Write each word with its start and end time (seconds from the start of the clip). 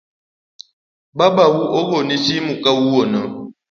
Babau 1.17 1.55
ogoni 1.79 2.15
simu 2.23 2.53
kawuono? 2.63 3.21